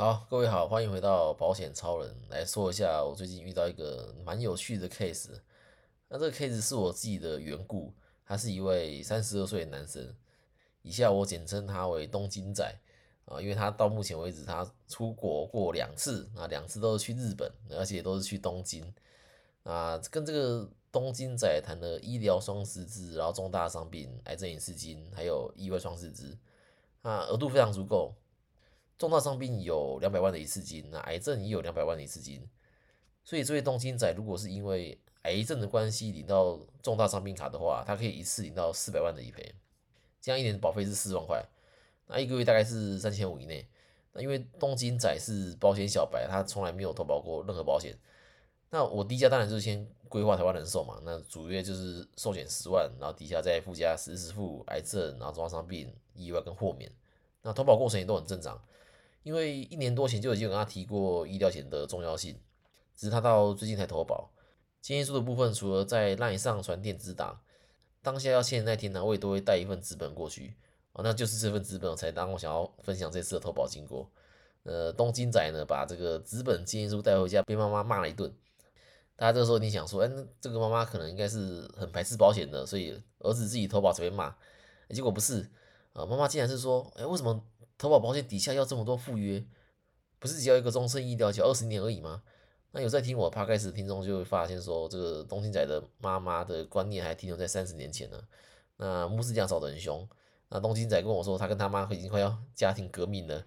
[0.00, 5.28] 好，各位好，欢迎回到保险超人来说一下，我最近遇到一个蛮有趣的 case。
[6.08, 7.92] 那这个 case 是我自己的缘故，
[8.24, 10.16] 他是一位三十二岁的男生，
[10.80, 12.64] 以下我简称他为东京仔
[13.26, 18.94] 啊，因为他到目前为止他出国过两次啊，两次都是去日本，而且都是去东京
[19.64, 26.38] 啊，跟这个东京仔谈了医疗双失智，然后重大伤病、癌症隐视金，还有意外双失智，
[27.02, 28.14] 啊，额度非常足够。
[29.00, 32.46] 重大伤病有两百万的一次金，那癌症也有两百万的一次金，
[33.24, 39.54] 所以这位东京仔如果是因为癌症的关系领到重大伤病卡的话，他可以一次领到四百万的理赔，
[40.20, 41.42] 这样一年保费是四万块，
[42.08, 43.66] 那一个月大概是三千五以内。
[44.12, 47.96] 那因为东京仔是保险小白，他从来没有投保过任何保险，
[48.68, 56.92] 那我第一家当然就是先规划台湾人寿嘛，那主约就是寿险十万，然后底下再附加实时付癌症，然后重大伤病、意外跟豁免，
[57.40, 58.60] 那投保过程也都很正常。
[59.22, 62.38] 因为一年多前就已经跟他提过医疗险的重要性，
[62.96, 64.30] 只是他到最近才投保。
[64.80, 67.38] 建议书的部分，除了在 LINE 上传电子档，
[68.02, 70.56] 当下要签的那天呢，我也都会带一份资本过去。
[70.92, 74.10] 哦，那就是这份资本才当我想要分享这次的投保经过。
[74.62, 78.34] 呃，东京仔呢，把这个资本建议书带回家，被妈妈骂了一顿。
[79.16, 84.34] 大家这时候你想说，哎，那这个妈妈可能应该是很排斥保险的，所以儿子自己投保才被骂。
[84.88, 85.42] 结果不是，
[85.92, 87.44] 啊，妈妈竟然是说，哎，为什么？
[87.80, 89.42] 投保保险底下要这么多附约，
[90.18, 92.22] 不是只要一个终身医疗，只要二十年而已吗？
[92.72, 98.22] 那有在听我趴开始听众就会发现说，这个东京仔的妈妈的观念还停留在三十年前呢。
[98.76, 100.06] 那牧师这样吵得很凶。
[100.50, 103.42] 那东京仔跟我说，他跟他妈已经快要家庭革命了。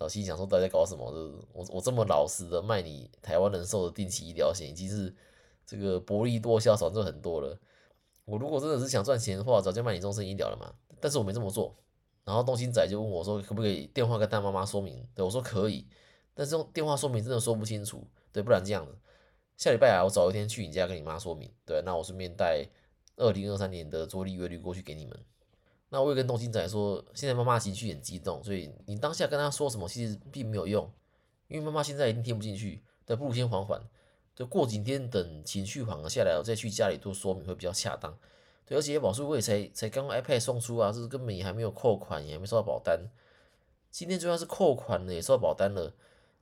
[0.00, 1.04] 老心想说，底在搞什么？
[1.52, 5.14] 我我这么老实的卖你台湾人寿的定期医疗险，已经是
[5.64, 7.56] 这个薄利多销，少赚很多了。
[8.24, 10.74] 我如果真的是想赚钱的话，早就卖你终身医疗了嘛。
[11.00, 11.76] 但是我没这么做。
[12.24, 15.86] 然后东兴仔就问我说：“可不可以电话跟大妈妈说明？”对我说：“可以，
[16.34, 18.96] 但是用电话说明真的说不清楚，对，不然这样子，
[19.56, 22.68] 下礼拜啊，我找一天去你家跟你妈说明，对，那我顺便带
[23.16, 25.18] 二零二三年的做利月率过去给你们。
[25.88, 30.88] 那我也跟东兴仔说，现在妈妈情绪很激动，所以你当下跟他说什么其实并没有用，
[31.48, 33.82] 因为妈妈现在一定听不进去，对，不如先缓缓，
[34.36, 38.16] 就过几天等情绪缓和下来，我再去家里做说明会比较恰当。”
[38.70, 42.98] 而且保数我也才才刚 iPad 送出啊，这是根本也还没有扣款，也还没收到保单。
[43.90, 45.92] 今天就算是扣款了，也收到保单了，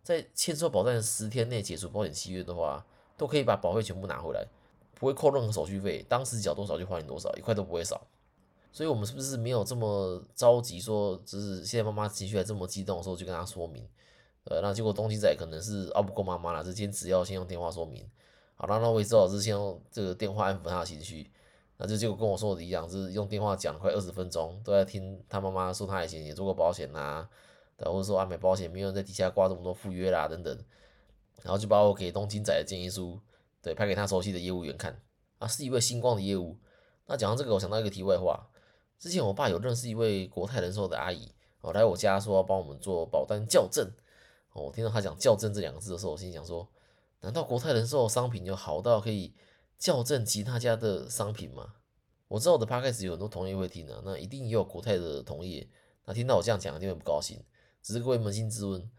[0.02, 2.84] 在签收保单的十天内解除保险契约的话，
[3.16, 4.46] 都可以把保费全部拿回来，
[4.94, 8.06] 不会扣任何手续费，当时缴多少就还你多少，一块都不会少。
[8.70, 13.88] 所以，我们是不是没有这么着急说，就是现在妈妈情绪还这么激动的时候就跟她说明？
[14.44, 18.06] 呃，那结果东京仔可能是拗不过妈妈了，是坚持要先用电话说明。
[18.56, 21.30] 好那，那我也只好是先用这个电话安抚她的情绪。
[21.80, 27.26] 那就结果跟我说的一样，是用电话讲快二十分钟，都在听他妈妈说他以前也做过保险呐，
[27.78, 30.58] 或者说啊买保险没有人在底下挂这么多附约啦等等，
[31.42, 33.20] 然后就把我给东京仔的建议书，
[33.62, 35.00] 对，拍给他熟悉的业务员看，
[35.38, 36.58] 啊是一位星光的业务。
[37.06, 38.48] 那讲到这个，我想到一个题外话，
[38.98, 43.86] 之前我爸有认识一位国泰人寿的阿姨，哦来我家说要帮我们做保单校正，
[44.52, 46.68] 哦我听到他讲校正这两个字的时候，我心想说，
[47.20, 49.32] 难道国泰人寿商品就好到可以？
[49.78, 51.74] 校正其他家的商品嘛？
[52.26, 55.66] 我知道我的 podcast 有很多同业会听的，那一定也有国泰的同业。
[56.04, 57.42] 那听到我这样讲，一定会不高兴。
[57.82, 58.90] 只是各位扪心自问，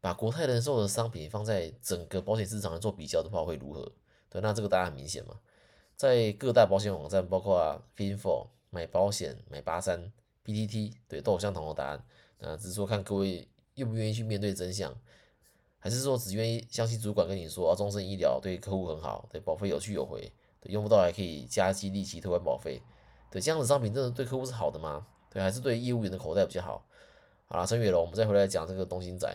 [0.00, 3.92] 把国泰人寿的商品放在整个保险市场来做比较的话，会如何？
[4.28, 5.38] 对，那这个答案很明显嘛，
[5.94, 10.12] 在各大保险网站，包括 Finfo 买保险、买八三、
[10.44, 12.04] PTT，对，都有相同的答案。
[12.38, 14.94] 那只是说看各位愿不愿意去面对真相。
[15.86, 20.20] 还是说只愿意相信主管跟你说啊，终身医疗对客户很好，对保费有去有回，
[20.60, 22.82] 对用不到还可以加激利息退还保费，
[23.30, 25.06] 对这样的商品真的对客户是好的吗？
[25.30, 26.84] 对，还是对业务员的口袋比较好？
[27.46, 29.32] 好了，陈月龙，我们再回来讲这个东兴仔，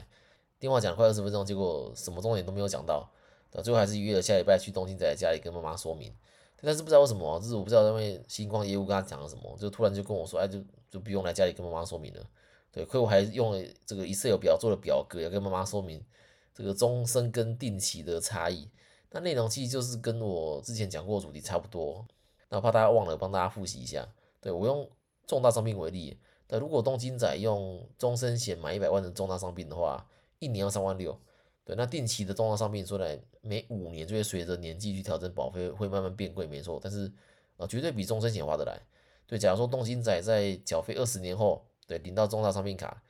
[0.59, 3.09] 电话讲了快二十分钟，结果什么重点都没有讲到，
[3.53, 6.13] 那最后还是约了下礼拜去东兴仔家里跟妈妈说明，
[6.61, 12.29] 但是不知道为什么，就是我不知道因为星光业务跟他讲了什么，就突然就跟我说，哎，就就不用来家里跟妈妈说明了，
[12.73, 16.03] 对，客户还用了这个 Excel 表做了表格要跟妈妈说明。
[16.53, 18.69] 这个终身跟定期的差异，
[19.09, 22.05] 那内容其实就是跟我之前讲过的主题差不多。
[22.49, 24.07] 那怕大家忘了，帮大家复习一下。
[24.41, 24.89] 对我用
[25.25, 26.19] 重大伤病为例，
[26.49, 30.05] 那如果东京仔用终身险买一百万的重大伤病的话，
[30.39, 31.17] 一年要三万六。
[31.63, 36.79] 对，那定期的重大伤病说来每五年就会随着年纪去调整保费，会慢慢变贵，没错。
[36.83, 37.09] 但是
[37.57, 38.81] 呃，绝对比终身险划得来。
[39.27, 43.01] 对，假如说东京仔在缴费二十年后，对领到重大伤病卡，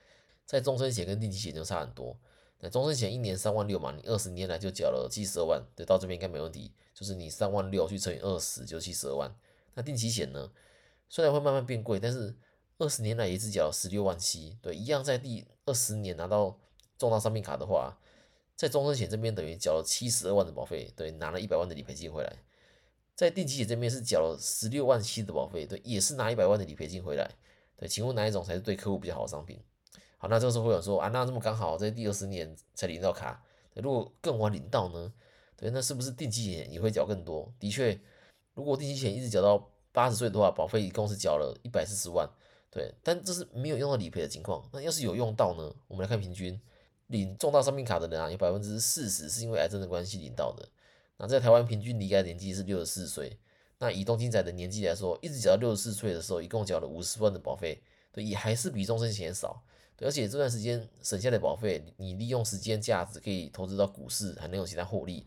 [0.45, 2.15] 在终身险跟定期险就差很多。
[2.63, 6.71] 那终身险一年三万六嘛，你二十年来就缴了七十二万，对，到这边应该没问题。
[6.93, 9.35] 就是你三万六去乘以二十，就七十二万。
[9.73, 10.51] 那定期险呢，
[11.09, 12.35] 虽然会慢慢变贵，但是
[12.77, 16.59] 二十年来也只缴了十六万七，对，一样在第二十年拿到
[16.99, 17.97] 重大伤病卡的话，
[18.55, 22.31] 在终身险这边等于缴了七十二万的保费，对，拿了一百万的理赔金回来。
[23.15, 27.31] 在定期险这边是缴了十六万七的保费，对，也是拿一百万的理赔金回来。
[27.75, 29.59] 对，请问哪一种才是对客户比较好的商品？
[30.21, 35.11] 好，那这个时候会有说啊，那这么刚好在第二十年才领到卡，如果更晚领到呢？
[35.57, 37.51] 对，那是不是定期险也会缴更多？
[37.59, 37.99] 的确，
[38.53, 42.29] 如果定期险一直缴到八十岁的话，保费一共是缴了一百四十万。
[42.69, 44.63] 对，但这是没有用到理赔的情况。
[44.71, 45.73] 那要是有用到呢？
[45.87, 46.61] 我们来看平均
[47.07, 50.69] 领重大伤病卡的人啊，有百分之四十是因为癌症的关系领到的。
[51.17, 53.39] 那在台湾平均离开年纪是六十四岁。
[53.79, 57.81] 那以东京仔的年纪来说，一直缴到六十四岁的时候，一共缴了五十万的保费，
[58.11, 59.63] 对，也还是比终身险少。
[60.01, 65.25] 而且这段时间省下的保费，你利用时间价值可以投资到股市，还能有其他获利。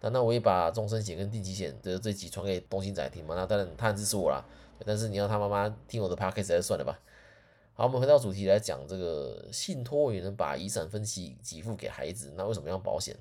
[0.00, 3.34] 那那我也把终身险跟定期险的这几传给东兴仔听嘛。
[3.34, 4.44] 那当然他很支持我啦。
[4.86, 6.98] 但是你要他妈妈听我的 podcast 还算了吧。
[7.74, 13.16] 好，我们回到主题来讲，这个信托也能把遗产分期给付给孩子，那为什么要保险？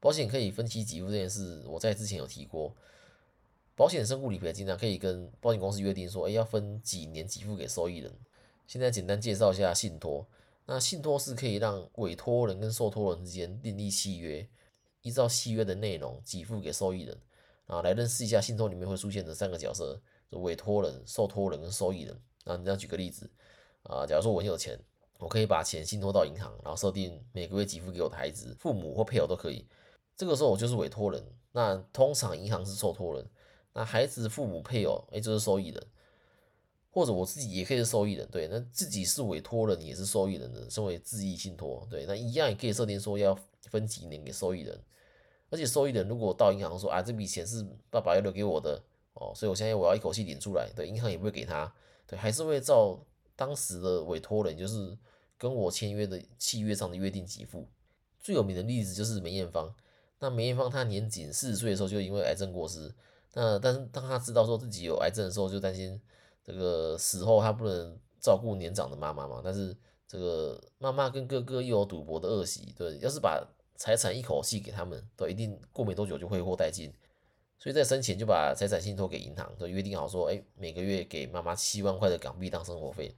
[0.00, 2.74] 保险可以分期给付这件事，我在之前有提过。
[3.74, 8.12] 保险身故理赔经常，可以跟保险公司约定说，哎，要分几年给付给受益人。
[8.68, 10.24] 现在简单介绍一下信托。
[10.66, 14.46] 那信托是可以让委托人跟受托人之间订立契约，
[15.00, 17.18] 依照契约的内容给付给受益人。
[17.66, 20.00] 啊，来认识一下信托里面会出现的三个角色。
[20.32, 22.14] 委托人、受托人跟受益人。
[22.44, 23.30] 那你这样举个例子
[23.82, 24.78] 啊，假如说我很有钱，
[25.18, 29.66] 我可以把钱信托到银行，然后设定每个月给付给我的孩子、父母或配偶都可以。
[30.14, 31.24] 这个时候我就是委托人。
[31.52, 33.26] 那通常银行是受托人，
[33.72, 35.86] 那孩子、父母、配偶，哎，就是受益人。
[36.90, 43.38] 或者我自己也可以是受益人，对，那自己是委托人也是受益人的，身为自益信托，对，那一样也可以设定说要
[43.70, 44.80] 分几年给受益人。
[45.50, 48.82] 而且受益人如果到银行说啊，这笔钱是爸爸要留给我的。
[49.20, 51.74] 哦，所以我现在我要一口气领出来，对，银行也不会给他，
[52.06, 52.96] 对，还是会照
[53.34, 54.96] 当时的委托人，就是
[55.36, 57.66] 跟我签约的契约上的约定给付。
[58.20, 59.74] 最有名的例子就是梅艳芳，
[60.20, 62.94] 那梅艳芳她年仅四十岁的时候就因为癌症过世，
[63.34, 66.00] 那但是当她知道说自己有癌症的时候，就担心
[66.48, 73.46] 这个死后他不能照顾年长的妈妈嘛，但是这个妈妈跟哥哥又有赌博的恶习，对，要是把
[73.76, 76.90] 财产一口气给他们，对，一定过没多久就挥霍殆尽。
[77.58, 83.14] 所以在生前就把财产信托给银行，就约定好说，哎，每个月给妈妈七万块的港币当生活费。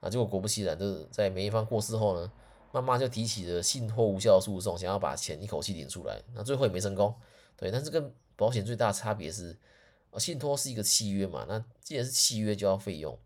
[0.00, 2.32] 啊，结果果不其然，就是在梅艳芳过世后呢，
[2.72, 6.20] 妈妈就提起了信托无效诉讼，想要把钱一口气领出来。
[6.34, 7.14] 那最后也没成功。
[7.54, 9.54] 对，但是跟保险最大的差别是，
[10.10, 13.18] 啊信托是一个契约嘛，那既然是契约就要费用，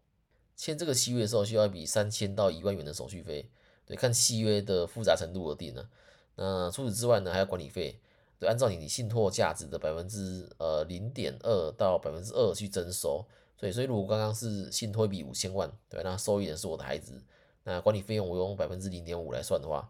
[0.56, 3.48] 签这个契约的时候需要一笔三千到一万元的手续费，
[3.84, 5.88] 对，看契约的复杂程度而定呢。
[6.36, 8.00] 那除此之外呢，还有管理费。
[8.36, 13.24] 对，按照你信托价值的百分之呃零点二到百分之二去征收，
[13.56, 17.22] 对，所以如果刚刚是信托一笔五千万，对，那受益人是我的孩子，
[17.62, 19.88] 那管理费用我用百分之零点五来算的话，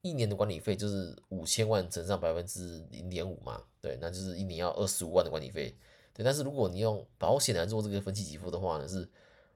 [0.00, 5.76] 一年的管理费就是五千万乘上百分之零点五嘛，对，那就是一年要二十五万的管理费，
[6.14, 9.06] 对，但是如果你用保险来做这个分期给付的话呢，是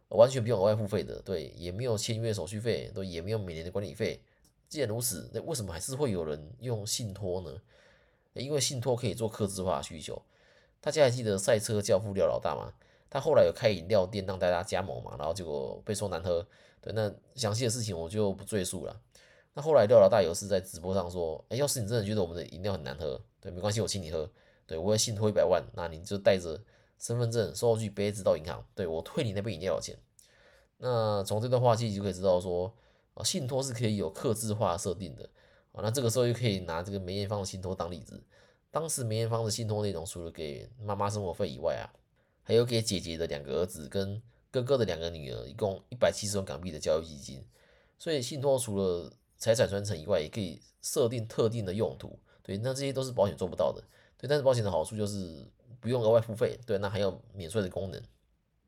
[0.08, 4.20] 完全不用额外付费的，对，也没有签约手续费，对，也没有每年的管理费，
[4.68, 7.56] 既然如此，那为什么还是会有人用信托呢？
[8.34, 10.20] 因为信托可以做客制化需求，
[10.80, 12.72] 大家还记得赛车教父廖老大吗？
[13.10, 16.46] 他后来有开饮料店让大家加盟嘛，然后结果被说难喝。
[16.80, 19.00] 对，那详细的事情我就不赘述了。
[19.54, 24.30] 那后来廖老大有次在直播上说：“哎，要是你真的觉得我们的饮料很难喝，对，没关系，我请你喝。
[24.68, 26.60] 对，我会信托一百万，那你就带着
[26.98, 29.98] 身份证、收据、杯子到银行，对我退你那杯饮料的钱。”
[30.80, 32.72] 那从这段话其实就可以知道说，
[33.14, 35.28] 啊，信托是可以有克制化设定的
[35.72, 35.80] 啊。
[35.82, 38.22] 那这个时候就可以拿这个梅艳芳的信托当例子。
[38.70, 41.90] 当时梅艳芳的信托内容，除了给妈妈生活费以外啊，
[42.42, 47.44] 还有给姐姐的两个儿子跟哥哥的两个女儿，一共一百七十万港币的教育基金。
[47.98, 52.18] 所以信托除了财产传承以外，也可以设定特定的用途。
[52.42, 53.82] 对，那这些都是保险做不到的。
[54.18, 55.46] 对，但是保险的好处就是
[55.80, 56.58] 不用额外付费。
[56.66, 58.02] 对，那还有免税的功能。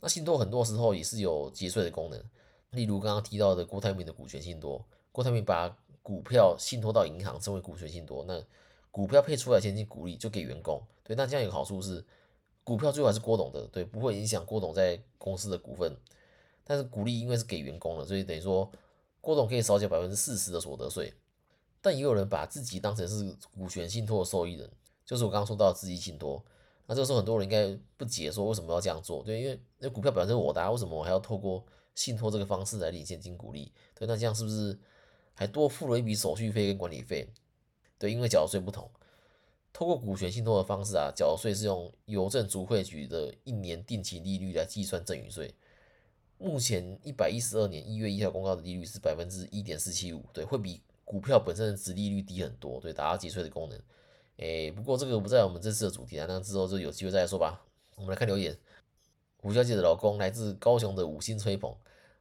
[0.00, 2.24] 那信托很多时候也是有节税的功能，
[2.70, 5.68] 例如刚刚提到的郭台铭的股权信托，郭台铭把
[6.02, 8.24] 股票信托到银行，称为股权信托。
[8.26, 8.42] 那
[8.90, 12.04] 股票配出来现金股利就给员工，对，那这样有个好处是，
[12.64, 15.94] 股票最后还是郭董的，对，不会影响郭董在公司的股份。
[16.64, 18.70] 但是股利因为是给员工的，所以等于说
[19.20, 21.12] 郭董可以少缴百分之四十的所得税。
[21.82, 24.70] 但也有人把自己当成是股权信托的受益人，
[25.10, 26.40] 就是我刚刚说到的自己信托。
[26.86, 29.24] 那这个时候很多人应该不解，说为什么要这样做？
[29.24, 33.72] 对，因为那股票本身我的，为什么我还要透过信托这个方式来领现金股利？
[33.92, 34.78] 对，那这样是不是？
[35.34, 37.28] 还多付了一笔手续费跟管理费，
[37.98, 38.88] 对，因为缴税不同，
[39.72, 45.52] 透过股权信托的方式啊，缴税是用邮政储会局的一年定期利率来计算赠与税。
[46.38, 53.80] 目前一百一十二年一月一号公告的利率是百分之一点四七五，对，会比股票本身的殖利率低很多，对，达到节税的功能。
[54.40, 57.62] 诶，不过这个不在我们这次的主题啊，那之后就有机会再来说吧。
[57.96, 58.56] 我们来看留言，
[59.36, 61.74] 胡小姐的老公来自高雄的五星吹捧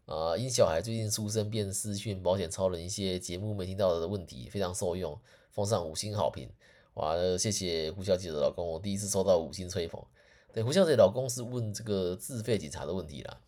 [0.06, 5.18] 啊，因小孩最近出生便私讯保险超人一些节目没听到的问题，非常受用，
[5.52, 6.50] 奉上五星好评。
[6.96, 10.04] 哇，谢谢胡小姐的老公，我第一次收到五星吹捧。
[10.52, 13.40] 对，胡小姐老公是问这个自费检查的问题啦。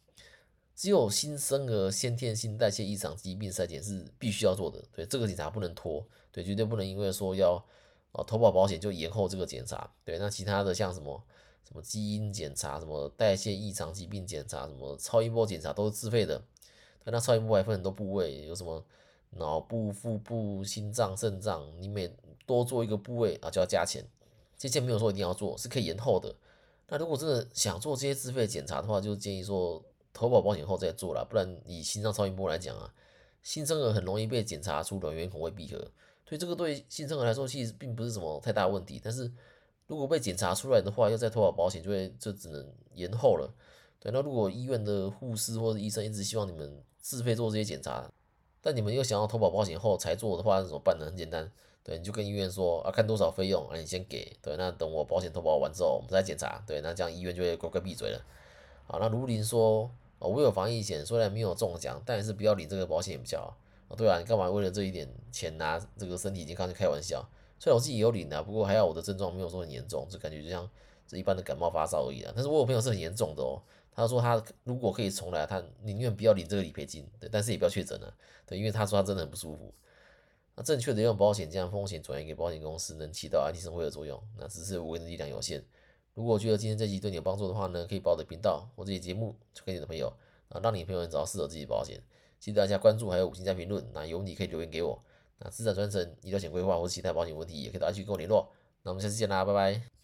[0.73, 7.61] 只有新生儿先天性代谢异常疾病筛检是必须要做的，对，这个检查不能拖，对，绝对不能因为说要
[8.11, 11.23] 啊投保保险就延后这个检查，对，那其他的像什么
[11.67, 16.41] 什么基因检查、什么代谢异常疾病检查、什么超音波检查都是自费的，
[17.05, 18.83] 那超音波还分很多部位，有什么
[19.31, 22.13] 脑部、腹部、心脏、肾脏，你每
[22.45, 24.05] 多做一个部位啊就要加钱，
[24.57, 26.35] 这些没有说一定要做，是可以延后的。
[26.89, 32.93] 那如果真的想做这些自费检查的话，就建议说投保保险后再做了，不然以心脏超音波来讲啊，
[33.41, 35.89] 新生儿很容易被检查出卵圆孔未闭合，
[36.25, 38.99] 所以这个对新生儿来说其实并不是什么太大问题。
[39.03, 39.31] 但是
[39.87, 43.53] 如果被检查出来的话，要再投保保险就会就只能延后了。
[43.99, 48.09] 对，那如果医院的护士或者医生一直希望你们自费做这些检查，
[48.61, 51.05] 但你们又想要投保保险后才做的话，那怎么办呢？
[51.05, 51.51] 很简单。
[51.83, 54.37] 对，你就跟医院说啊，看多少费用，啊，你先给。
[54.41, 56.63] 对，那等我保险投保完之后，我们再检查。
[56.65, 58.23] 对，那这样医院就会乖乖闭嘴了。
[58.85, 63.57] 好，那卢林说，哦，我有防疫险，虽然没有中奖，但是不要领这个保险比较好。
[63.91, 67.27] 哦，对啊，你干嘛为了这一点钱拿这个身体健康去开玩笑？
[67.59, 70.67] 虽然我自己有领啊，不过还好我的症状没有说很严重，就感觉就像
[71.05, 72.31] 这一般的感冒发烧而已啊。
[72.33, 78.13] 但是我有朋友是很严重的哦，他说他如果可以重来，他宁愿不要领这个理赔金，对，但是也不要确诊了，
[78.47, 79.73] 对，因为他说他真的很不舒服。
[80.55, 84.21] 那正确的用保险将风险转移给保险公司，能起到安提生活的作用。
[84.37, 85.63] 那只是我的力量有限。
[86.13, 90.11] 如果觉得今天这集对你有帮助的话呢，可以把我的频道或这些节目推给你的朋友
[90.49, 92.01] 啊，让你朋友找到适合自己的保险。
[92.41, 93.85] 记得大家关注还有五星加评论。
[93.93, 95.01] 那有你可以留言给我。
[95.37, 98.51] 那资产传承、医疗险规划或者其他保险问题，也可以到 IG 跟我联络。
[98.81, 100.00] 那我们下次见啦，拜拜。